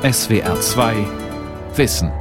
[0.00, 0.94] SWR 2
[1.74, 2.12] Wissen.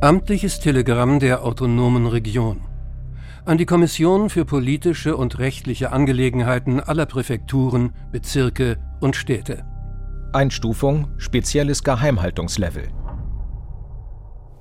[0.00, 2.62] Amtliches Telegramm der autonomen Region.
[3.44, 9.66] An die Kommission für politische und rechtliche Angelegenheiten aller Präfekturen, Bezirke und Städte.
[10.32, 12.88] Einstufung spezielles Geheimhaltungslevel.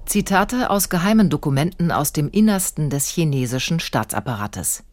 [0.05, 4.83] Zitate aus geheimen Dokumenten aus dem Innersten des chinesischen Staatsapparates.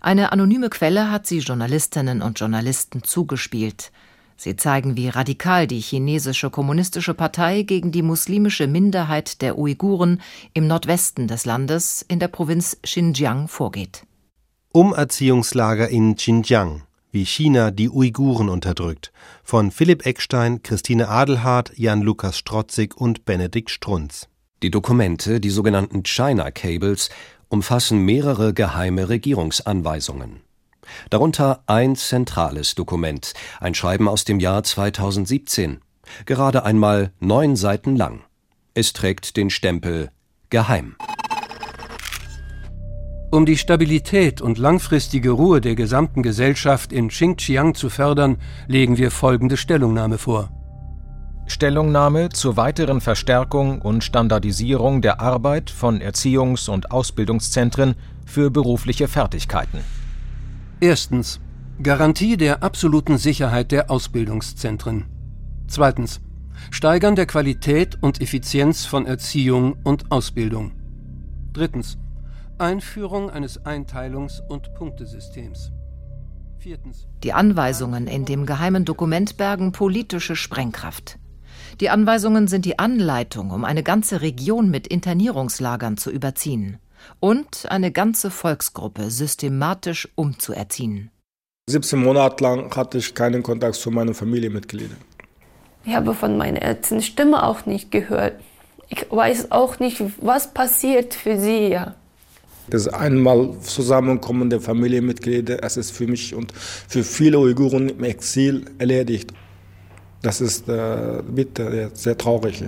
[0.00, 3.92] Eine anonyme Quelle hat sie Journalistinnen und Journalisten zugespielt.
[4.36, 10.20] Sie zeigen, wie radikal die chinesische kommunistische Partei gegen die muslimische Minderheit der Uiguren
[10.52, 14.04] im Nordwesten des Landes in der Provinz Xinjiang vorgeht.
[14.72, 19.12] Umerziehungslager in Xinjiang, wie China die Uiguren unterdrückt,
[19.44, 24.28] von Philipp Eckstein, Christine Adelhardt, Jan-Lukas Strotzig und Benedikt Strunz.
[24.62, 27.10] Die Dokumente, die sogenannten China Cables,
[27.52, 30.40] umfassen mehrere geheime Regierungsanweisungen.
[31.10, 35.80] Darunter ein zentrales Dokument, ein Schreiben aus dem Jahr 2017,
[36.24, 38.22] gerade einmal neun Seiten lang.
[38.72, 40.10] Es trägt den Stempel
[40.48, 40.96] Geheim.
[43.30, 49.10] Um die Stabilität und langfristige Ruhe der gesamten Gesellschaft in Xinjiang zu fördern, legen wir
[49.10, 50.50] folgende Stellungnahme vor.
[51.46, 59.80] Stellungnahme zur weiteren Verstärkung und Standardisierung der Arbeit von Erziehungs- und Ausbildungszentren für berufliche Fertigkeiten.
[60.80, 61.40] Erstens.
[61.82, 65.06] Garantie der absoluten Sicherheit der Ausbildungszentren.
[65.66, 66.20] Zweitens.
[66.70, 70.72] Steigern der Qualität und Effizienz von Erziehung und Ausbildung.
[71.52, 71.98] Drittens.
[72.58, 75.72] Einführung eines Einteilungs- und Punktesystems.
[76.58, 77.08] Viertens.
[77.24, 81.18] Die Anweisungen in dem geheimen Dokument bergen politische Sprengkraft.
[81.80, 86.78] Die Anweisungen sind die Anleitung, um eine ganze Region mit Internierungslagern zu überziehen
[87.20, 91.10] und eine ganze Volksgruppe systematisch umzuerziehen.
[91.68, 94.98] 17 Monate lang hatte ich keinen Kontakt zu meinen Familienmitgliedern.
[95.84, 98.34] Ich habe von meiner Ärztin Stimme auch nicht gehört.
[98.88, 101.78] Ich weiß auch nicht, was passiert für sie.
[102.68, 108.66] Das einmal Zusammenkommen der Familienmitglieder, es ist für mich und für viele Uiguren im Exil
[108.78, 109.32] erledigt.
[110.22, 112.62] Das ist äh, bitter, sehr traurig.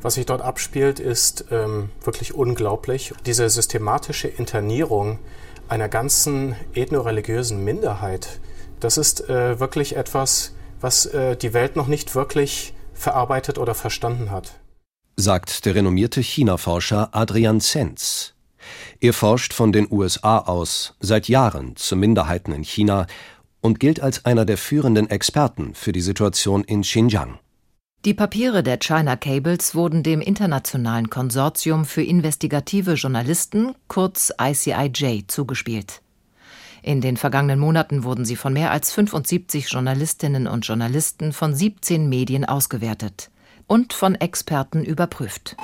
[0.00, 3.12] Was sich dort abspielt, ist ähm, wirklich unglaublich.
[3.26, 5.18] Diese systematische Internierung
[5.68, 8.40] einer ganzen ethnoreligiösen Minderheit,
[8.78, 14.30] das ist äh, wirklich etwas, was äh, die Welt noch nicht wirklich verarbeitet oder verstanden
[14.30, 14.60] hat
[15.20, 18.34] sagt der renommierte China-Forscher Adrian Zenz.
[19.00, 23.06] Er forscht von den USA aus seit Jahren zu Minderheiten in China
[23.60, 27.38] und gilt als einer der führenden Experten für die Situation in Xinjiang.
[28.06, 36.00] Die Papiere der China Cables wurden dem Internationalen Konsortium für investigative Journalisten, kurz ICIJ, zugespielt.
[36.82, 42.08] In den vergangenen Monaten wurden sie von mehr als 75 Journalistinnen und Journalisten von 17
[42.08, 43.30] Medien ausgewertet
[43.70, 45.56] und von Experten überprüft.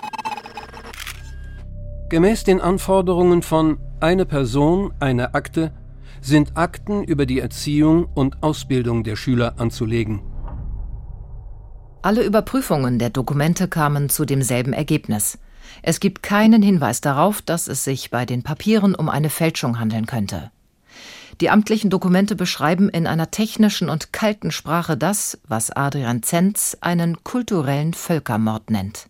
[2.09, 5.73] Gemäß den Anforderungen von eine Person, eine Akte
[6.21, 10.23] sind Akten über die Erziehung und Ausbildung der Schüler anzulegen.
[12.01, 15.41] Alle Überprüfungen der Dokumente kamen zu demselben Ergebnis.
[15.83, 20.07] Es gibt keinen Hinweis darauf, dass es sich bei den Papieren um eine Fälschung handeln
[20.07, 20.53] könnte.
[21.43, 27.25] Die amtlichen Dokumente beschreiben in einer technischen und kalten Sprache das, was Adrian Zenz einen
[27.25, 29.09] kulturellen Völkermord nennt.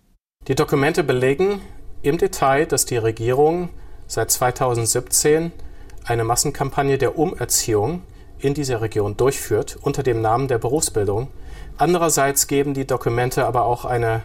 [0.48, 1.60] Die Dokumente belegen
[2.02, 3.68] im Detail, dass die Regierung
[4.08, 5.52] seit 2017
[6.04, 8.02] eine Massenkampagne der Umerziehung
[8.38, 11.28] in dieser Region durchführt unter dem Namen der Berufsbildung.
[11.78, 14.22] Andererseits geben die Dokumente aber auch eine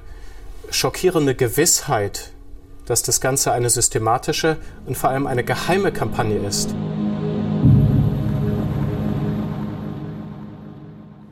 [0.71, 2.31] schockierende Gewissheit,
[2.85, 4.57] dass das Ganze eine systematische
[4.87, 6.73] und vor allem eine geheime Kampagne ist.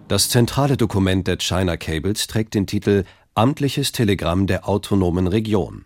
[0.10, 3.04] Das zentrale Dokument der China Cables trägt den Titel
[3.36, 5.86] Amtliches Telegramm der autonomen Region.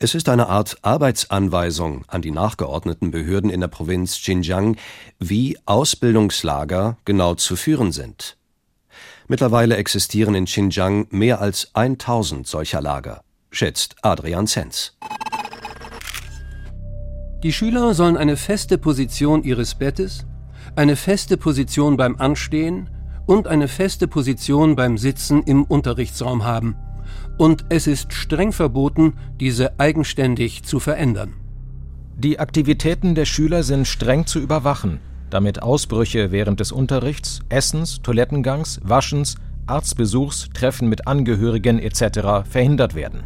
[0.00, 4.76] Es ist eine Art Arbeitsanweisung an die nachgeordneten Behörden in der Provinz Xinjiang,
[5.20, 8.36] wie Ausbildungslager genau zu führen sind.
[9.28, 13.22] Mittlerweile existieren in Xinjiang mehr als 1000 solcher Lager,
[13.52, 14.96] schätzt Adrian Zenz.
[17.44, 20.26] Die Schüler sollen eine feste Position ihres Bettes,
[20.74, 22.90] eine feste Position beim Anstehen,
[23.26, 26.76] und eine feste Position beim Sitzen im Unterrichtsraum haben.
[27.38, 31.34] Und es ist streng verboten, diese eigenständig zu verändern.
[32.16, 38.80] Die Aktivitäten der Schüler sind streng zu überwachen, damit Ausbrüche während des Unterrichts, Essens, Toilettengangs,
[38.82, 39.36] Waschens,
[39.66, 42.48] Arztbesuchs, Treffen mit Angehörigen etc.
[42.48, 43.24] verhindert werden.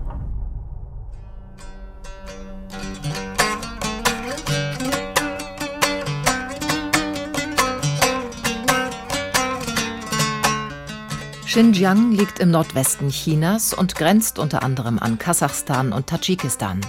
[11.51, 16.81] Xinjiang liegt im Nordwesten Chinas und grenzt unter anderem an Kasachstan und Tadschikistan.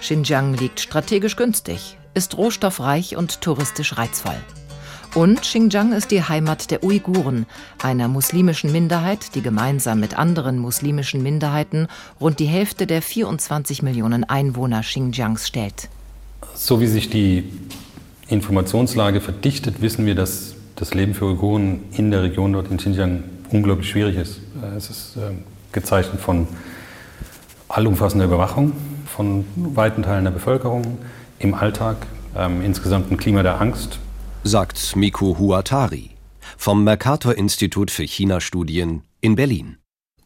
[0.00, 4.36] Xinjiang liegt strategisch günstig, ist rohstoffreich und touristisch reizvoll.
[5.16, 7.46] Und Xinjiang ist die Heimat der Uiguren,
[7.82, 11.88] einer muslimischen Minderheit, die gemeinsam mit anderen muslimischen Minderheiten
[12.20, 15.88] rund die Hälfte der 24 Millionen Einwohner Xinjiangs stellt.
[16.54, 17.42] So wie sich die
[18.28, 23.24] Informationslage verdichtet, wissen wir, dass das Leben für Uiguren in der Region dort in Xinjiang
[23.52, 24.40] unglaublich schwierig ist.
[24.62, 26.46] Äh, es ist ähm, gezeichnet von
[27.68, 28.72] allumfassender Überwachung
[29.06, 30.98] von weiten Teilen der Bevölkerung
[31.38, 32.06] im Alltag,
[32.36, 33.98] ähm, insgesamt ein Klima der Angst.
[34.44, 36.10] Sagt Miku Huatari
[36.56, 39.76] vom Mercator-Institut für China-Studien in Berlin.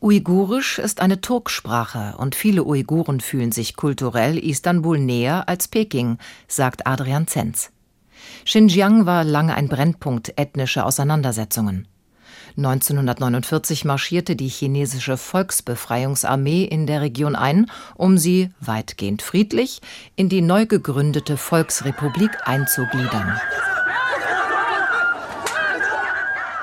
[0.01, 6.87] Uigurisch ist eine Turksprache und viele Uiguren fühlen sich kulturell Istanbul näher als Peking, sagt
[6.87, 7.71] Adrian Zenz.
[8.45, 11.89] Xinjiang war lange ein Brennpunkt ethnischer Auseinandersetzungen.
[12.57, 19.81] 1949 marschierte die chinesische Volksbefreiungsarmee in der Region ein, um sie, weitgehend friedlich,
[20.15, 23.41] in die neu gegründete Volksrepublik einzugliedern.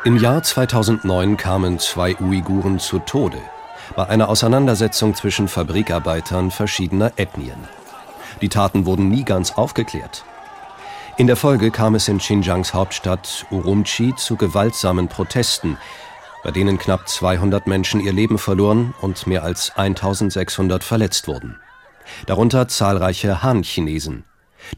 [0.03, 3.37] Im Jahr 2009 kamen zwei Uiguren zu Tode
[3.95, 7.67] bei einer Auseinandersetzung zwischen Fabrikarbeitern verschiedener Ethnien.
[8.41, 10.23] Die Taten wurden nie ganz aufgeklärt.
[11.21, 15.77] In der Folge kam es in Xinjiangs Hauptstadt Urumqi zu gewaltsamen Protesten,
[16.43, 21.59] bei denen knapp 200 Menschen ihr Leben verloren und mehr als 1600 verletzt wurden.
[22.25, 24.23] Darunter zahlreiche Han-Chinesen,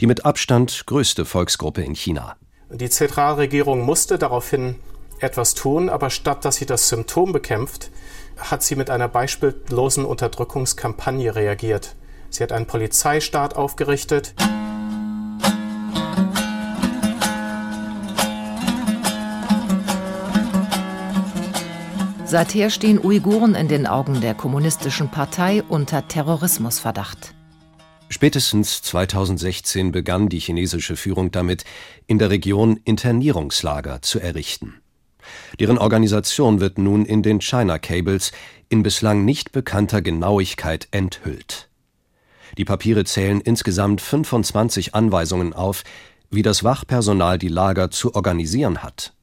[0.01, 2.35] die mit Abstand größte Volksgruppe in China.
[2.69, 4.75] Die Zentralregierung musste daraufhin
[5.19, 7.89] etwas tun, aber statt dass sie das Symptom bekämpft,
[8.37, 11.95] hat sie mit einer beispiellosen Unterdrückungskampagne reagiert.
[12.29, 14.33] Sie hat einen Polizeistaat aufgerichtet.
[22.33, 27.35] Seither stehen Uiguren in den Augen der Kommunistischen Partei unter Terrorismusverdacht.
[28.09, 31.63] Spätestens 2016 begann die chinesische Führung damit,
[32.07, 34.81] in der Region Internierungslager zu errichten.
[35.59, 38.31] Deren Organisation wird nun in den China Cables
[38.67, 41.69] in bislang nicht bekannter Genauigkeit enthüllt.
[42.57, 45.83] Die Papiere zählen insgesamt 25 Anweisungen auf,
[46.31, 49.13] wie das Wachpersonal die Lager zu organisieren hat.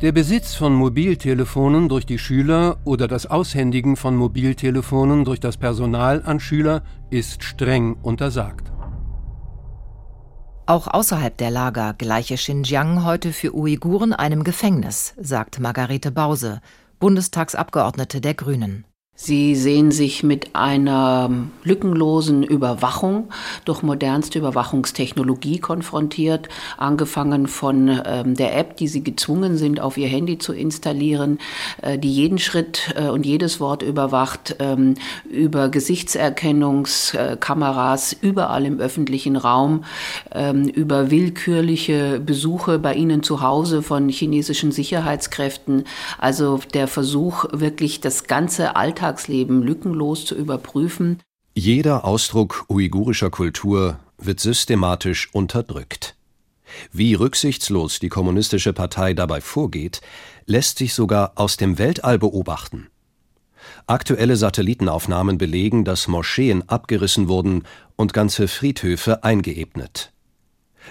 [0.00, 6.22] Der Besitz von Mobiltelefonen durch die Schüler oder das Aushändigen von Mobiltelefonen durch das Personal
[6.24, 8.72] an Schüler ist streng untersagt.
[10.64, 16.62] Auch außerhalb der Lager gleiche Xinjiang heute für Uiguren einem Gefängnis, sagt Margarete Bause,
[16.98, 18.86] Bundestagsabgeordnete der Grünen.
[19.22, 21.30] Sie sehen sich mit einer
[21.62, 23.28] lückenlosen Überwachung
[23.66, 30.08] durch modernste Überwachungstechnologie konfrontiert, angefangen von ähm, der App, die Sie gezwungen sind, auf Ihr
[30.08, 31.38] Handy zu installieren,
[31.82, 34.94] äh, die jeden Schritt äh, und jedes Wort überwacht, ähm,
[35.30, 39.84] über Gesichtserkennungskameras überall im öffentlichen Raum,
[40.32, 45.84] ähm, über willkürliche Besuche bei Ihnen zu Hause von chinesischen Sicherheitskräften.
[46.16, 51.18] Also der Versuch, wirklich das ganze Alltag Alltagsleben lückenlos zu überprüfen.
[51.52, 56.14] Jeder Ausdruck uigurischer Kultur wird systematisch unterdrückt.
[56.92, 60.00] Wie rücksichtslos die Kommunistische Partei dabei vorgeht,
[60.46, 62.86] lässt sich sogar aus dem Weltall beobachten.
[63.88, 67.64] Aktuelle Satellitenaufnahmen belegen, dass Moscheen abgerissen wurden
[67.96, 70.12] und ganze Friedhöfe eingeebnet.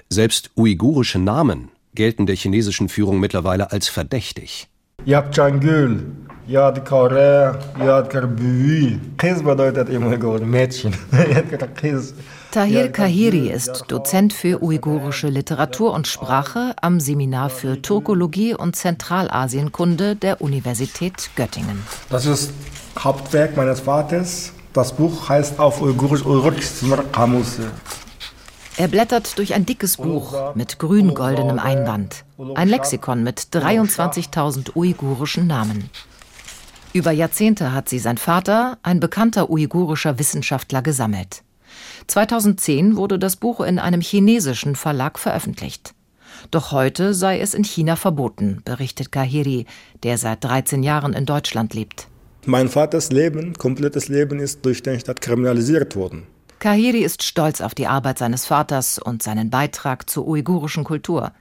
[0.10, 4.68] Selbst uigurische Namen gelten der chinesischen Führung mittlerweile als verdächtig.
[5.06, 6.06] Yapchangül,
[6.48, 9.00] Yadkare, Yadkar Büwi.
[9.18, 10.94] Kis bedeutet immer Mädchen.
[12.52, 20.16] Tahir Kahiri ist Dozent für uigurische Literatur und Sprache am Seminar für Turkologie und Zentralasienkunde
[20.16, 21.84] der Universität Göttingen.
[22.10, 22.52] Das ist
[22.98, 24.52] Hauptwerk meines Vaters.
[24.74, 27.60] Das Buch heißt auf Uigurisch Uigurisch Kamus.
[28.80, 32.24] Er blättert durch ein dickes Buch mit grün-goldenem Einband.
[32.56, 35.90] Ein Lexikon mit 23.000 uigurischen Namen.
[36.94, 41.44] Über Jahrzehnte hat sie sein Vater, ein bekannter uigurischer Wissenschaftler, gesammelt.
[42.08, 45.94] 2010 wurde das Buch in einem chinesischen Verlag veröffentlicht.
[46.50, 49.66] Doch heute sei es in China verboten, berichtet Kahiri,
[50.04, 52.08] der seit 13 Jahren in Deutschland lebt.
[52.46, 56.28] Mein Vaters Leben, komplettes Leben ist durch den Staat kriminalisiert worden.
[56.60, 61.32] Kahiri ist stolz auf die Arbeit seines Vaters und seinen Beitrag zur uigurischen Kultur.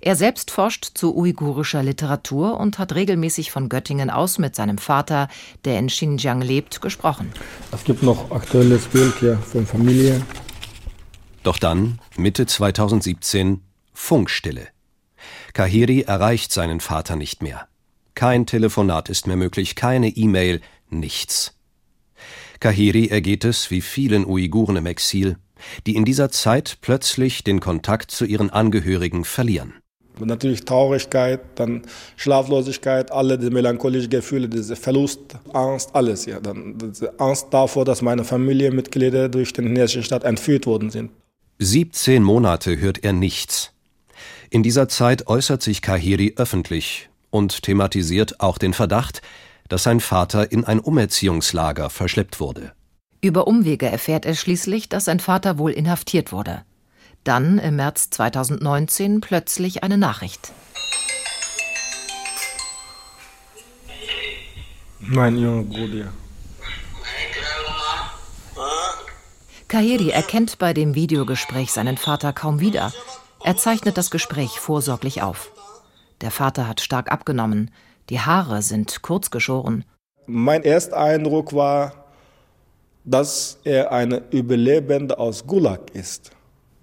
[0.00, 5.28] Er selbst forscht zu uigurischer Literatur und hat regelmäßig von Göttingen aus mit seinem Vater,
[5.64, 7.32] der in Xinjiang lebt, gesprochen.
[7.72, 10.22] Es gibt noch aktuelles Bild hier von Familie.
[11.42, 13.60] Doch dann, Mitte 2017,
[13.92, 14.68] Funkstille.
[15.52, 17.68] Kahiri erreicht seinen Vater nicht mehr.
[18.14, 21.55] Kein Telefonat ist mehr möglich, keine E-Mail, nichts.
[22.60, 25.36] Kahiri ergeht es wie vielen Uiguren im Exil,
[25.86, 29.74] die in dieser Zeit plötzlich den Kontakt zu ihren Angehörigen verlieren.
[30.18, 31.82] Natürlich Traurigkeit, dann
[32.16, 35.20] Schlaflosigkeit, alle die melancholischen Gefühle, diese Verlust,
[35.52, 36.24] Angst, alles.
[36.24, 36.40] Ja.
[36.40, 41.10] Dann diese Angst davor, dass meine Familienmitglieder durch den chinesischen Staat entführt worden sind.
[41.58, 43.72] 17 Monate hört er nichts.
[44.48, 49.20] In dieser Zeit äußert sich Kahiri öffentlich und thematisiert auch den Verdacht,
[49.68, 52.72] dass sein Vater in ein Umerziehungslager verschleppt wurde.
[53.20, 56.62] Über Umwege erfährt er schließlich, dass sein Vater wohl inhaftiert wurde.
[57.24, 60.52] Dann im März 2019 plötzlich eine Nachricht.
[65.00, 66.12] Mein junger Bruder.
[69.68, 72.92] Kahiri erkennt bei dem Videogespräch seinen Vater kaum wieder.
[73.44, 75.50] Er zeichnet das Gespräch vorsorglich auf.
[76.20, 77.70] Der Vater hat stark abgenommen,
[78.10, 79.84] die Haare sind kurz geschoren.
[80.26, 82.06] Mein erster Eindruck war,
[83.04, 86.30] dass er eine Überlebende aus Gulag ist.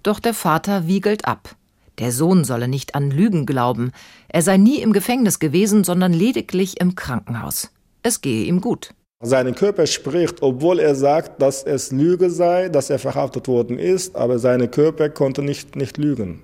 [0.02, 1.56] Doch der Vater wiegelt ab.
[1.98, 3.92] Der Sohn solle nicht an Lügen glauben.
[4.28, 7.70] Er sei nie im Gefängnis gewesen, sondern lediglich im Krankenhaus.
[8.02, 8.94] Es gehe ihm gut.
[9.22, 14.16] Sein Körper spricht, obwohl er sagt, dass es Lüge sei, dass er verhaftet worden ist,
[14.16, 16.42] aber sein Körper konnte nicht, nicht lügen.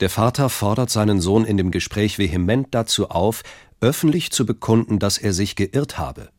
[0.00, 3.42] Der Vater fordert seinen Sohn in dem Gespräch vehement dazu auf,
[3.80, 6.30] öffentlich zu bekunden, dass er sich geirrt habe.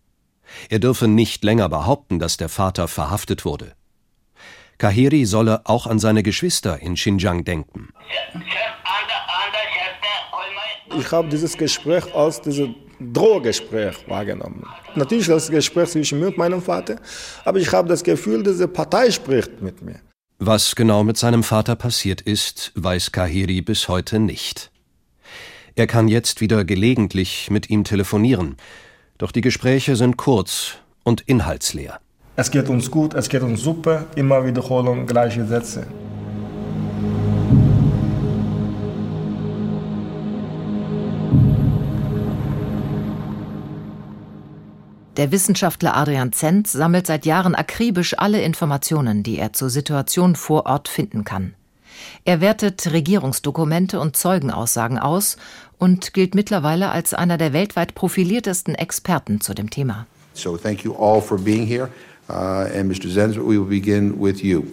[0.69, 3.73] Er dürfe nicht länger behaupten, dass der Vater verhaftet wurde.
[4.77, 7.89] Kahiri solle auch an seine Geschwister in Xinjiang denken.
[10.97, 12.69] Ich habe dieses Gespräch als dieses
[12.99, 14.65] Drohgespräch wahrgenommen.
[14.95, 16.99] Natürlich das Gespräch zwischen mir und meinem Vater,
[17.45, 19.99] aber ich habe das Gefühl, diese Partei spricht mit mir.
[20.39, 24.70] Was genau mit seinem Vater passiert ist, weiß Kahiri bis heute nicht.
[25.75, 28.57] Er kann jetzt wieder gelegentlich mit ihm telefonieren,
[29.17, 31.99] doch die Gespräche sind kurz und inhaltsleer.
[32.35, 35.87] Es geht uns gut, es geht uns super, immer Wiederholung, gleiche Sätze.
[45.17, 50.65] Der Wissenschaftler Adrian Zent sammelt seit Jahren akribisch alle Informationen, die er zur Situation vor
[50.65, 51.53] Ort finden kann.
[52.25, 55.37] Er wertet Regierungsdokumente und Zeugenaussagen aus
[55.77, 60.05] und gilt mittlerweile als einer der weltweit profiliertesten Experten zu dem Thema.
[60.33, 61.89] So thank you all for being here.
[62.29, 63.11] Uh, and Mr.
[63.13, 64.63] Zenz, we will begin with you.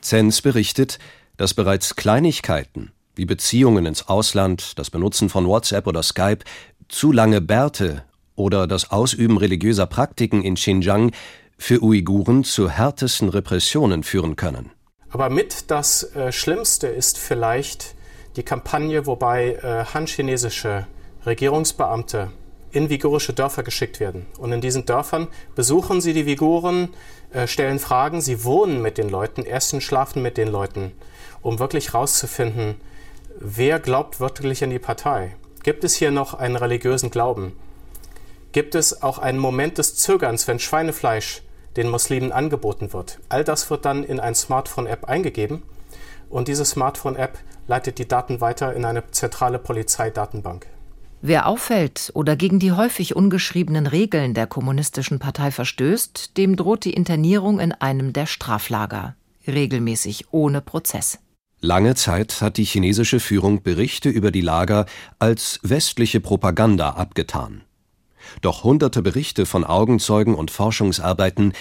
[0.00, 0.98] Zenz berichtet,
[1.36, 6.44] dass bereits Kleinigkeiten wie Beziehungen ins Ausland, das Benutzen von WhatsApp oder Skype,
[6.88, 8.02] zu lange Bärte
[8.34, 11.12] oder das Ausüben religiöser Praktiken in Xinjiang
[11.56, 14.70] für Uiguren zu härtesten Repressionen führen können.
[15.14, 17.94] Aber mit das äh, Schlimmste ist vielleicht
[18.34, 20.88] die Kampagne, wobei äh, han-chinesische
[21.24, 22.32] Regierungsbeamte
[22.72, 24.26] in vigurische Dörfer geschickt werden.
[24.38, 26.88] Und in diesen Dörfern besuchen sie die Viguren,
[27.32, 30.90] äh, stellen Fragen, sie wohnen mit den Leuten, essen, schlafen mit den Leuten,
[31.42, 32.74] um wirklich herauszufinden,
[33.38, 35.36] wer glaubt wirklich an die Partei.
[35.62, 37.52] Gibt es hier noch einen religiösen Glauben?
[38.50, 41.42] Gibt es auch einen Moment des Zögerns, wenn Schweinefleisch
[41.76, 43.18] den Muslimen angeboten wird.
[43.28, 45.62] All das wird dann in ein Smartphone-App eingegeben
[46.30, 50.66] und diese Smartphone-App leitet die Daten weiter in eine zentrale Polizeidatenbank.
[51.22, 56.92] Wer auffällt oder gegen die häufig ungeschriebenen Regeln der kommunistischen Partei verstößt, dem droht die
[56.92, 59.16] Internierung in einem der Straflager,
[59.46, 61.18] regelmäßig ohne Prozess.
[61.60, 64.84] Lange Zeit hat die chinesische Führung Berichte über die Lager
[65.18, 67.62] als westliche Propaganda abgetan.
[68.40, 71.52] Doch hunderte Berichte von Augenzeugen und Forschungsarbeiten,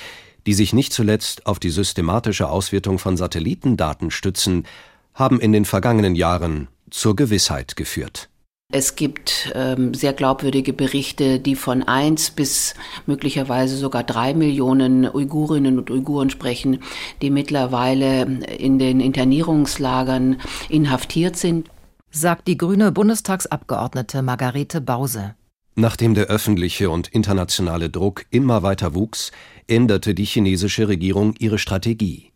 [0.46, 4.66] die sich nicht zuletzt auf die systematische Auswertung von Satellitendaten stützen,
[5.14, 8.30] haben in den vergangenen Jahren zur Gewissheit geführt.
[8.76, 12.74] Es gibt ähm, sehr glaubwürdige Berichte, die von eins bis
[13.06, 16.80] möglicherweise sogar drei Millionen Uigurinnen und Uiguren sprechen,
[17.22, 20.38] die mittlerweile in den Internierungslagern
[20.70, 21.70] inhaftiert sind.
[22.10, 25.36] Sagt die grüne Bundestagsabgeordnete Margarete Bause.
[25.76, 29.32] Nachdem der öffentliche und internationale Druck immer weiter wuchs,
[29.68, 32.32] änderte die chinesische Regierung ihre Strategie.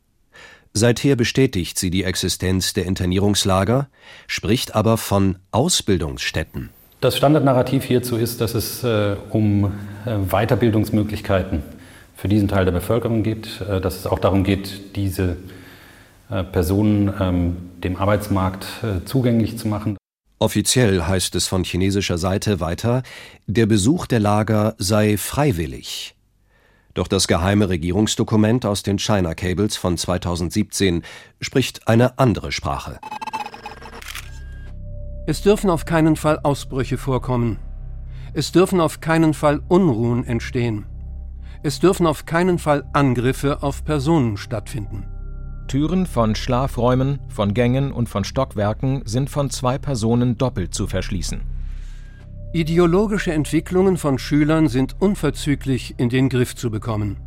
[0.73, 3.89] Seither bestätigt sie die Existenz der Internierungslager,
[4.27, 6.69] spricht aber von Ausbildungsstätten.
[6.99, 9.65] Das Standardnarrativ hierzu ist, dass es äh, um
[10.05, 11.61] äh, Weiterbildungsmöglichkeiten
[12.15, 15.37] für diesen Teil der Bevölkerung geht, äh, dass es auch darum geht, diese
[16.29, 19.96] äh, Personen ähm, dem Arbeitsmarkt äh, zugänglich zu machen.
[20.39, 23.01] Offiziell heißt es von chinesischer Seite weiter,
[23.47, 26.15] der Besuch der Lager sei freiwillig.
[26.93, 31.03] Doch das geheime Regierungsdokument aus den China Cables von 2017
[31.41, 32.99] spricht eine andere Sprache.
[35.25, 37.59] Es dürfen auf keinen Fall Ausbrüche vorkommen.
[38.33, 40.85] Es dürfen auf keinen Fall Unruhen entstehen.
[41.63, 45.05] Es dürfen auf keinen Fall Angriffe auf Personen stattfinden.
[45.67, 51.41] Türen von Schlafräumen, von Gängen und von Stockwerken sind von zwei Personen doppelt zu verschließen.
[52.53, 57.17] Ideologische Entwicklungen von Schülern sind unverzüglich in den Griff zu bekommen.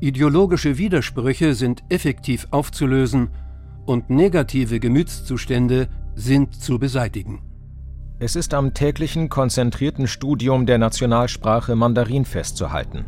[0.00, 3.30] Ideologische Widersprüche sind effektiv aufzulösen
[3.86, 7.42] und negative Gemütszustände sind zu beseitigen.
[8.18, 13.04] Es ist am täglichen konzentrierten Studium der Nationalsprache Mandarin festzuhalten.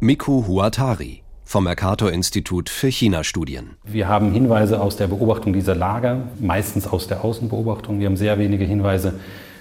[0.00, 3.76] Miku Huatari vom Mercator-Institut für China-Studien.
[3.84, 8.00] Wir haben Hinweise aus der Beobachtung dieser Lager, meistens aus der Außenbeobachtung.
[8.00, 9.14] Wir haben sehr wenige Hinweise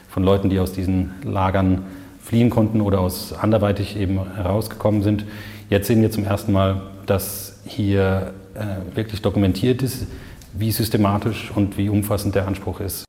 [0.09, 1.85] von Leuten, die aus diesen Lagern
[2.23, 5.25] fliehen konnten oder aus anderweitig eben herausgekommen sind.
[5.69, 10.07] Jetzt sehen wir zum ersten Mal, dass hier äh, wirklich dokumentiert ist,
[10.53, 13.05] wie systematisch und wie umfassend der Anspruch ist.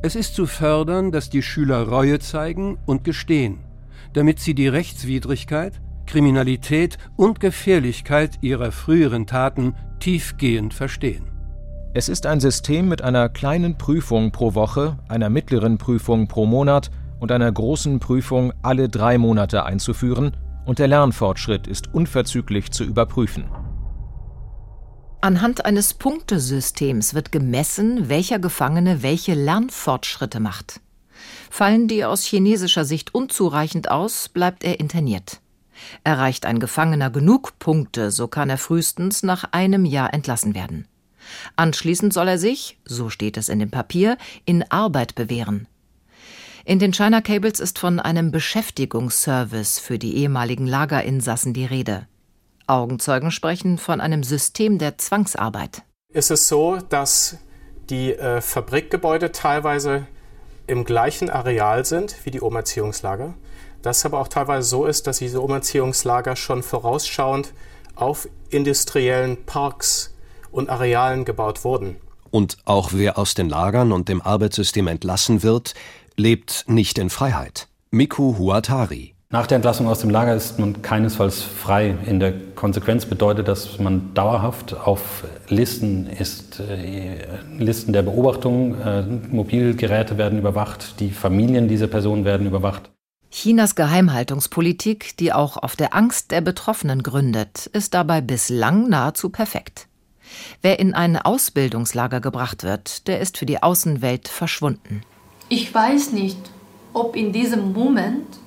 [0.00, 3.58] Es ist zu fördern, dass die Schüler Reue zeigen und gestehen,
[4.14, 5.74] damit sie die Rechtswidrigkeit,
[6.06, 11.30] Kriminalität und Gefährlichkeit ihrer früheren Taten tiefgehend verstehen.
[11.94, 16.90] Es ist ein System mit einer kleinen Prüfung pro Woche, einer mittleren Prüfung pro Monat
[17.20, 23.44] und einer großen Prüfung alle drei Monate einzuführen, und der Lernfortschritt ist unverzüglich zu überprüfen.
[25.20, 30.80] Anhand eines Punktesystems wird gemessen, welcher Gefangene welche Lernfortschritte macht.
[31.48, 35.40] Fallen die aus chinesischer Sicht unzureichend aus, bleibt er interniert.
[36.02, 40.88] Erreicht ein Gefangener genug Punkte, so kann er frühestens nach einem Jahr entlassen werden.
[41.56, 45.66] Anschließend soll er sich, so steht es in dem Papier, in Arbeit bewähren.
[46.66, 52.06] In den China Cables ist von einem Beschäftigungsservice für die ehemaligen Lagerinsassen die Rede.
[52.66, 55.82] Augenzeugen sprechen von einem System der Zwangsarbeit.
[56.12, 57.36] Ist es so, dass
[57.90, 60.06] die äh, Fabrikgebäude teilweise
[60.66, 63.34] im gleichen Areal sind wie die Umerziehungslager?
[63.84, 67.52] Das aber auch teilweise so ist, dass diese Umerziehungslager schon vorausschauend
[67.94, 70.14] auf industriellen Parks
[70.50, 71.96] und Arealen gebaut wurden.
[72.30, 75.74] Und auch wer aus den Lagern und dem Arbeitssystem entlassen wird,
[76.16, 77.68] lebt nicht in Freiheit.
[77.90, 79.14] Miku Huatari.
[79.30, 81.96] Nach der Entlassung aus dem Lager ist man keinesfalls frei.
[82.06, 86.60] In der Konsequenz bedeutet das, dass man dauerhaft auf Listen ist.
[86.60, 87.18] Äh,
[87.58, 92.93] Listen der Beobachtung, äh, Mobilgeräte werden überwacht, die Familien dieser Personen werden überwacht.
[93.36, 99.88] Chinas Geheimhaltungspolitik, die auch auf der Angst der Betroffenen gründet, ist dabei bislang nahezu perfekt.
[100.62, 105.02] Wer in ein Ausbildungslager gebracht wird, der ist für die Außenwelt verschwunden.
[105.48, 106.38] Ich weiß nicht,
[106.92, 108.38] ob in diesem Moment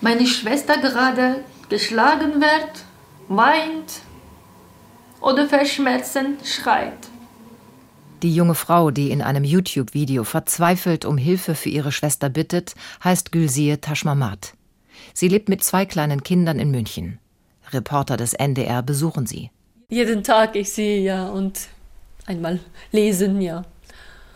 [0.00, 2.84] meine Schwester gerade geschlagen wird,
[3.28, 4.00] weint
[5.20, 7.06] oder verschmerzen schreit.
[8.22, 12.74] Die junge Frau, die in einem YouTube-Video verzweifelt um Hilfe für ihre Schwester bittet,
[13.04, 14.54] heißt Gülsir Taschmamat.
[15.12, 17.18] Sie lebt mit zwei kleinen Kindern in München.
[17.72, 19.50] Reporter des NDR besuchen sie.
[19.88, 21.68] Jeden Tag ich sehe ja und
[22.26, 22.58] einmal
[22.92, 23.64] lesen ja.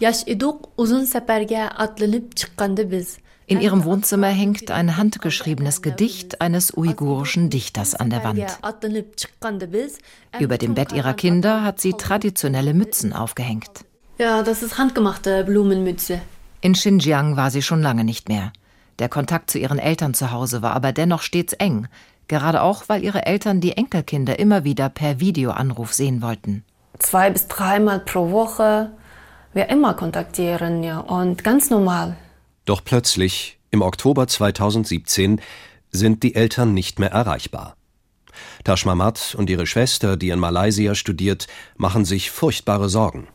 [0.00, 3.18] Yaş iduk uzun seferge atlanıp çıkkandı biz.
[3.50, 8.46] In ihrem Wohnzimmer hängt ein handgeschriebenes Gedicht eines uigurischen Dichters an der Wand.
[10.38, 13.84] Über dem Bett ihrer Kinder hat sie traditionelle Mützen aufgehängt.
[14.18, 16.20] Ja, das ist handgemachte Blumenmütze.
[16.60, 18.52] In Xinjiang war sie schon lange nicht mehr.
[19.00, 21.88] Der Kontakt zu ihren Eltern zu Hause war aber dennoch stets eng,
[22.28, 26.62] gerade auch, weil ihre Eltern die Enkelkinder immer wieder per Videoanruf sehen wollten.
[27.00, 28.92] Zwei bis dreimal pro Woche,
[29.54, 32.16] wir immer kontaktieren, ja, und ganz normal.
[32.70, 35.40] Doch plötzlich, im Oktober 2017,
[35.90, 37.74] sind die Eltern nicht mehr erreichbar.
[38.62, 43.26] Tashmamat und ihre Schwester, die in Malaysia studiert, machen sich furchtbare Sorgen.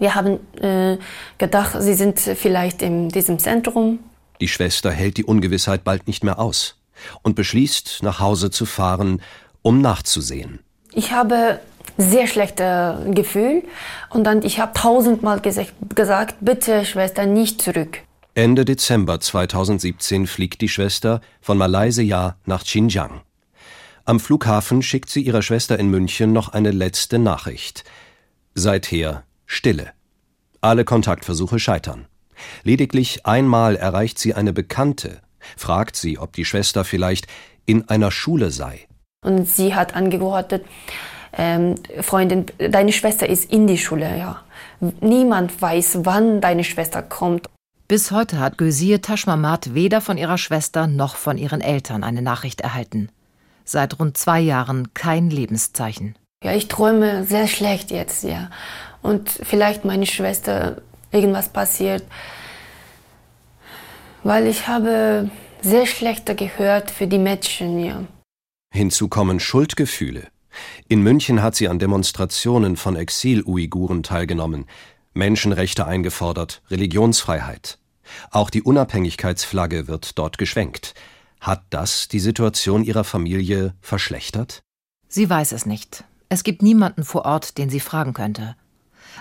[0.00, 0.98] Wir haben äh,
[1.38, 4.00] gedacht, sie sind vielleicht in diesem Zentrum.
[4.40, 6.74] Die Schwester hält die Ungewissheit bald nicht mehr aus
[7.22, 9.22] und beschließt, nach Hause zu fahren,
[9.62, 10.58] um nachzusehen.
[10.94, 11.60] Ich habe
[11.96, 13.62] sehr schlechtes Gefühl
[14.08, 18.00] und dann ich habe tausendmal gesagt, bitte Schwester nicht zurück.
[18.34, 23.22] Ende Dezember 2017 fliegt die Schwester von Malaysia nach Xinjiang.
[24.04, 27.82] Am Flughafen schickt sie ihrer Schwester in München noch eine letzte Nachricht.
[28.54, 29.90] Seither Stille.
[30.60, 32.06] Alle Kontaktversuche scheitern.
[32.62, 35.22] Lediglich einmal erreicht sie eine Bekannte,
[35.56, 37.26] fragt sie, ob die Schwester vielleicht
[37.66, 38.86] in einer Schule sei.
[39.24, 40.64] Und sie hat angeordnet,
[41.32, 44.44] ähm, Freundin, deine Schwester ist in die Schule, ja.
[45.00, 47.48] Niemand weiß, wann deine Schwester kommt.
[47.90, 52.60] Bis heute hat Gülsir Taschmamat weder von ihrer Schwester noch von ihren Eltern eine Nachricht
[52.60, 53.08] erhalten.
[53.64, 56.14] Seit rund zwei Jahren kein Lebenszeichen.
[56.44, 58.48] Ja, ich träume sehr schlecht jetzt, ja.
[59.02, 62.04] Und vielleicht meine Schwester irgendwas passiert.
[64.22, 65.28] Weil ich habe
[65.60, 68.04] sehr schlechter gehört für die Mädchen, ja.
[68.72, 70.28] Hinzu kommen Schuldgefühle.
[70.86, 74.66] In München hat sie an Demonstrationen von Exil-Uiguren teilgenommen,
[75.12, 77.79] Menschenrechte eingefordert, Religionsfreiheit.
[78.30, 80.94] Auch die Unabhängigkeitsflagge wird dort geschwenkt.
[81.40, 84.62] Hat das die Situation ihrer Familie verschlechtert?
[85.08, 86.04] Sie weiß es nicht.
[86.28, 88.54] Es gibt niemanden vor Ort, den sie fragen könnte.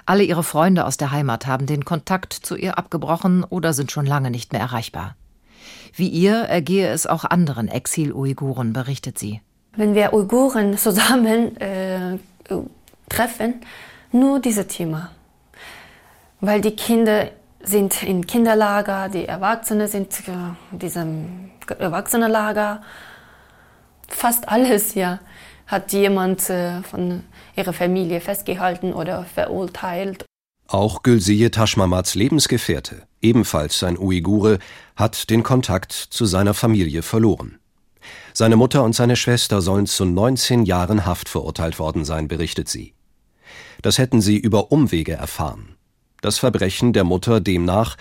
[0.06, 4.06] Alle ihre Freunde aus der Heimat haben den Kontakt zu ihr abgebrochen oder sind schon
[4.06, 5.16] lange nicht mehr erreichbar.
[5.96, 9.42] Wie ihr ergehe es auch anderen Exil-Uiguren, berichtet sie.
[9.76, 12.18] Wenn wir Uiguren zusammen äh,
[13.08, 13.56] treffen,
[14.12, 15.12] nur dieses Thema.
[16.42, 20.14] Weil die Kinder sind in Kinderlager, die Erwachsenen sind
[20.72, 22.82] in diesem Erwachsenenlager.
[24.08, 25.20] Fast alles, ja,
[25.68, 27.24] hat jemand äh, von
[27.56, 30.26] ihrer Familie festgehalten oder verurteilt.
[30.68, 34.60] Auch Gülsiye Taschmamats Lebensgefährte, ebenfalls ein Uigure,
[34.96, 37.60] hat den Kontakt zu seiner Familie verloren.
[38.34, 42.94] Seine Mutter und seine Schwester sollen zu 19 Jahren Haft verurteilt worden sein, berichtet sie.
[43.82, 45.76] Das hätten sie über Umwege erfahren.
[46.22, 47.96] Das Verbrechen der Mutter demnach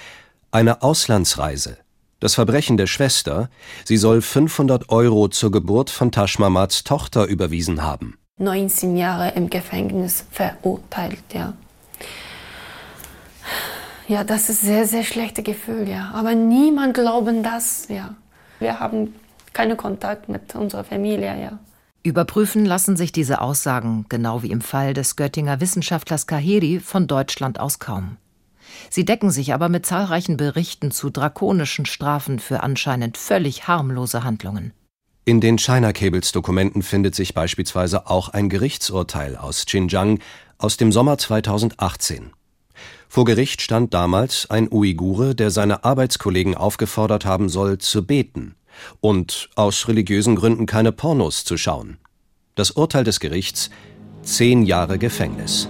[0.50, 1.78] eine Auslandsreise.
[2.20, 3.48] Das Verbrechen der Schwester,
[3.84, 8.18] sie soll 500 Euro zur Geburt von Taschmamats Tochter überwiesen haben.
[8.38, 11.54] 19 Jahre im Gefängnis verurteilt, ja.
[14.08, 16.10] Ja, das ist sehr, sehr schlechte Gefühl, ja.
[16.14, 18.14] Aber niemand glauben das, ja.
[18.58, 19.14] Wir haben
[19.52, 21.58] keinen Kontakt mit unserer Familie, ja.
[22.08, 27.60] Überprüfen lassen sich diese Aussagen, genau wie im Fall des Göttinger Wissenschaftlers Kaheri, von Deutschland
[27.60, 28.16] aus kaum.
[28.90, 34.72] Sie decken sich aber mit zahlreichen Berichten zu drakonischen Strafen für anscheinend völlig harmlose Handlungen.
[35.24, 40.20] In den China Cables Dokumenten findet sich beispielsweise auch ein Gerichtsurteil aus Xinjiang
[40.56, 42.30] aus dem Sommer 2018.
[43.08, 48.54] Vor Gericht stand damals ein Uigure, der seine Arbeitskollegen aufgefordert haben soll, zu beten
[49.00, 51.98] und aus religiösen Gründen keine Pornos zu schauen.
[52.54, 53.70] Das Urteil des Gerichts
[54.22, 55.68] zehn Jahre Gefängnis.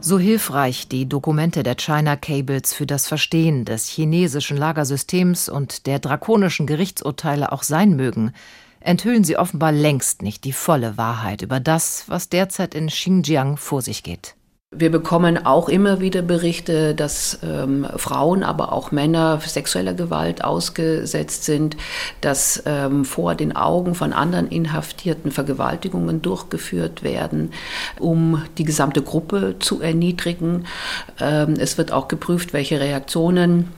[0.00, 5.98] So hilfreich die Dokumente der China Cables für das Verstehen des chinesischen Lagersystems und der
[5.98, 8.32] drakonischen Gerichtsurteile auch sein mögen,
[8.78, 13.82] enthüllen sie offenbar längst nicht die volle Wahrheit über das, was derzeit in Xinjiang vor
[13.82, 14.36] sich geht.
[14.78, 21.44] Wir bekommen auch immer wieder Berichte, dass ähm, Frauen, aber auch Männer sexueller Gewalt ausgesetzt
[21.44, 21.78] sind,
[22.20, 27.52] dass ähm, vor den Augen von anderen Inhaftierten Vergewaltigungen durchgeführt werden,
[27.98, 30.66] um die gesamte Gruppe zu erniedrigen.
[31.20, 33.72] Ähm, es wird auch geprüft, welche Reaktionen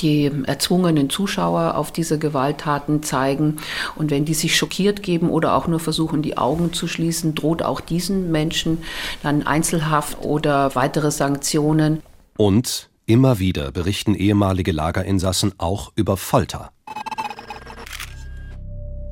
[0.00, 3.56] die erzwungenen Zuschauer auf diese Gewalttaten zeigen.
[3.96, 7.62] Und wenn die sich schockiert geben oder auch nur versuchen, die Augen zu schließen, droht
[7.62, 8.78] auch diesen Menschen
[9.22, 12.02] dann Einzelhaft oder weitere Sanktionen.
[12.36, 16.70] Und immer wieder berichten ehemalige Lagerinsassen auch über Folter.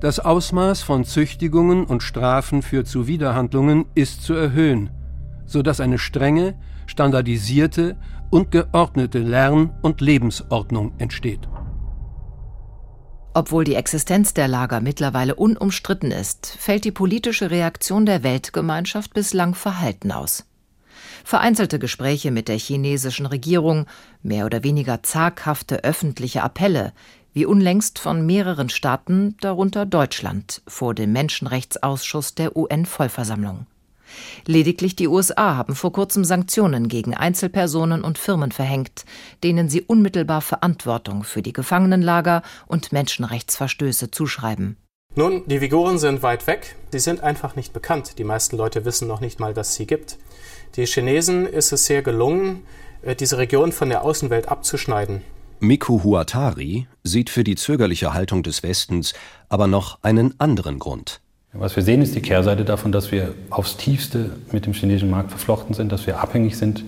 [0.00, 4.90] Das Ausmaß von Züchtigungen und Strafen für Zuwiderhandlungen ist zu erhöhen,
[5.46, 7.96] sodass eine strenge, standardisierte
[8.30, 11.48] und geordnete Lern- und Lebensordnung entsteht.
[13.34, 19.54] Obwohl die Existenz der Lager mittlerweile unumstritten ist, fällt die politische Reaktion der Weltgemeinschaft bislang
[19.54, 20.44] verhalten aus.
[21.24, 23.86] Vereinzelte Gespräche mit der chinesischen Regierung,
[24.22, 26.92] mehr oder weniger zaghafte öffentliche Appelle,
[27.32, 33.66] wie unlängst von mehreren Staaten, darunter Deutschland, vor dem Menschenrechtsausschuss der UN-Vollversammlung.
[34.46, 39.04] Lediglich die USA haben vor kurzem Sanktionen gegen Einzelpersonen und Firmen verhängt,
[39.44, 44.76] denen sie unmittelbar Verantwortung für die Gefangenenlager und Menschenrechtsverstöße zuschreiben.
[45.14, 46.74] Nun, die Uiguren sind weit weg.
[46.90, 48.18] Sie sind einfach nicht bekannt.
[48.18, 50.16] Die meisten Leute wissen noch nicht mal, dass es sie gibt.
[50.76, 52.62] Die Chinesen ist es sehr gelungen,
[53.02, 55.22] äh, diese Region von der Außenwelt abzuschneiden.
[55.60, 59.14] Miku Huatari sieht für die zögerliche Haltung des Westens
[59.48, 61.20] aber noch einen anderen Grund.
[61.54, 65.30] Was wir sehen, ist die Kehrseite davon, dass wir aufs tiefste mit dem chinesischen Markt
[65.30, 66.82] verflochten sind, dass wir abhängig sind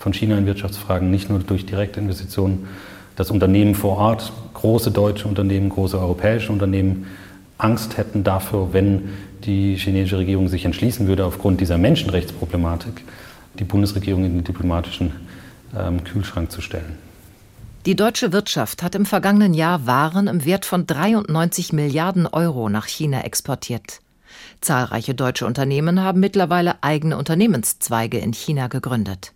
[0.00, 2.66] von China in Wirtschaftsfragen, nicht nur durch direkte Investitionen.
[3.14, 7.06] Dass Unternehmen vor Ort, große deutsche Unternehmen, große europäische Unternehmen,
[7.58, 9.10] Angst hätten dafür, wenn
[9.44, 13.04] die chinesische Regierung sich entschließen würde, aufgrund dieser Menschenrechtsproblematik
[13.58, 15.12] die Bundesregierung in den diplomatischen
[15.76, 16.96] ähm, Kühlschrank zu stellen.
[17.86, 22.86] Die deutsche Wirtschaft hat im vergangenen Jahr Waren im Wert von 93 Milliarden Euro nach
[22.86, 24.00] China exportiert.
[24.60, 29.32] Zahlreiche deutsche Unternehmen haben mittlerweile eigene Unternehmenszweige in China gegründet.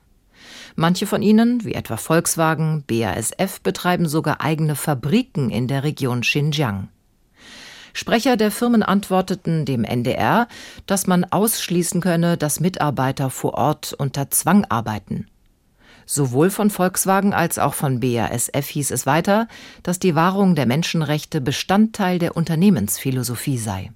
[0.74, 6.88] Manche von ihnen, wie etwa Volkswagen, BASF, betreiben sogar eigene Fabriken in der Region Xinjiang.
[7.92, 10.48] Sprecher der Firmen antworteten dem NDR,
[10.86, 15.26] dass man ausschließen könne, dass Mitarbeiter vor Ort unter Zwang arbeiten.
[16.06, 19.46] Sowohl von Volkswagen als auch von BASF hieß es weiter,
[19.82, 23.92] dass die Wahrung der Menschenrechte Bestandteil der Unternehmensphilosophie sei.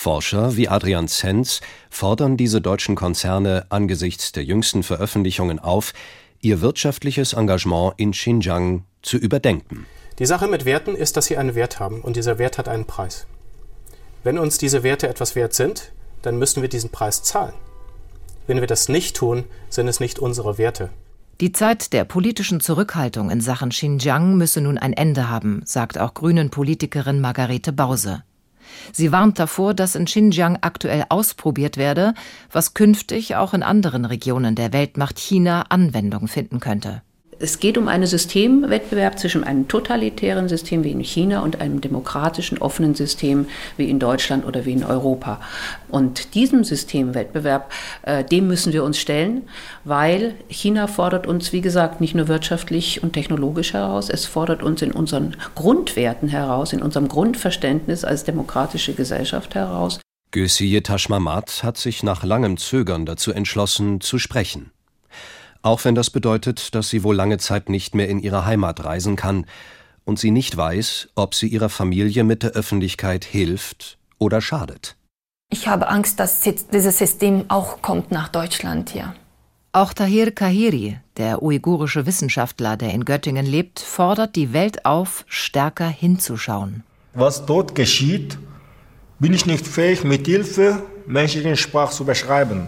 [0.00, 1.60] Forscher wie Adrian Zenz
[1.90, 5.92] fordern diese deutschen Konzerne angesichts der jüngsten Veröffentlichungen auf,
[6.40, 9.84] ihr wirtschaftliches Engagement in Xinjiang zu überdenken.
[10.18, 12.86] Die Sache mit Werten ist, dass sie einen Wert haben und dieser Wert hat einen
[12.86, 13.26] Preis.
[14.24, 17.52] Wenn uns diese Werte etwas wert sind, dann müssen wir diesen Preis zahlen.
[18.46, 20.88] Wenn wir das nicht tun, sind es nicht unsere Werte.
[21.42, 26.14] Die Zeit der politischen Zurückhaltung in Sachen Xinjiang müsse nun ein Ende haben, sagt auch
[26.14, 28.22] Grünen Politikerin Margarete Bause.
[28.92, 32.14] Sie warnt davor, dass in Xinjiang aktuell ausprobiert werde,
[32.50, 37.02] was künftig auch in anderen Regionen der Weltmacht China Anwendung finden könnte.
[37.42, 42.58] Es geht um einen Systemwettbewerb zwischen einem totalitären System wie in China und einem demokratischen,
[42.58, 43.46] offenen System
[43.78, 45.40] wie in Deutschland oder wie in Europa.
[45.88, 47.72] Und diesem Systemwettbewerb,
[48.02, 49.48] äh, dem müssen wir uns stellen,
[49.84, 54.82] weil China fordert uns, wie gesagt, nicht nur wirtschaftlich und technologisch heraus, es fordert uns
[54.82, 59.98] in unseren Grundwerten heraus, in unserem Grundverständnis als demokratische Gesellschaft heraus.
[60.30, 64.72] Gösiye Tashmamat hat sich nach langem Zögern dazu entschlossen, zu sprechen.
[65.62, 69.16] Auch wenn das bedeutet, dass sie wohl lange Zeit nicht mehr in ihre Heimat reisen
[69.16, 69.46] kann
[70.04, 74.96] und sie nicht weiß, ob sie ihrer Familie mit der Öffentlichkeit hilft oder schadet.
[75.52, 79.14] Ich habe Angst, dass dieses System auch kommt nach Deutschland hier.
[79.72, 85.88] Auch Tahir Kahiri, der uigurische Wissenschaftler, der in Göttingen lebt, fordert die Welt auf, stärker
[85.88, 86.82] hinzuschauen.
[87.14, 88.38] Was dort geschieht,
[89.18, 92.66] bin ich nicht fähig, mit Hilfe menschlichen Sprache zu beschreiben.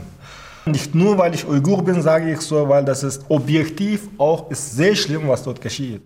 [0.65, 4.77] Nicht nur, weil ich Uigur bin, sage ich so, weil das ist objektiv auch ist
[4.77, 6.03] sehr schlimm, was dort geschieht.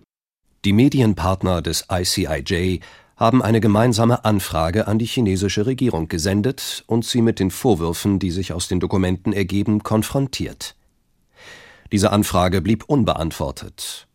[0.65, 2.81] Die Medienpartner des ICIJ
[3.17, 8.31] haben eine gemeinsame Anfrage an die chinesische Regierung gesendet und sie mit den Vorwürfen, die
[8.31, 10.75] sich aus den Dokumenten ergeben, konfrontiert.
[11.93, 14.06] Diese Anfrage blieb unbeantwortet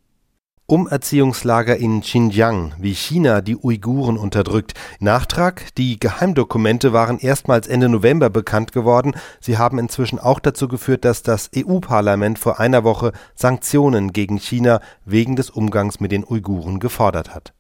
[0.72, 4.74] Umerziehungslager in Xinjiang, wie China die Uiguren unterdrückt.
[5.02, 9.14] Nachtrag, die Geheimdokumente waren erstmals Ende November bekannt geworden.
[9.42, 14.80] Sie haben inzwischen auch dazu geführt, dass das EU-Parlament vor einer Woche Sanktionen gegen China
[15.04, 17.54] wegen des Umgangs mit den Uiguren gefordert hat.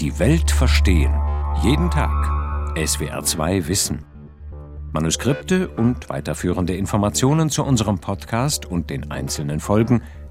[0.00, 1.14] Die Welt verstehen.
[1.62, 2.12] Jeden Tag.
[2.76, 4.04] SWR2 Wissen.
[4.92, 10.02] Manuskripte und weiterführende Informationen zu unserem Podcast und den einzelnen Folgen